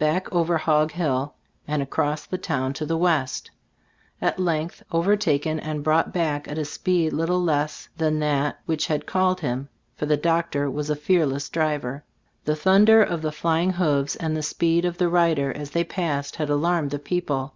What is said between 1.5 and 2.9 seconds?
and across the town to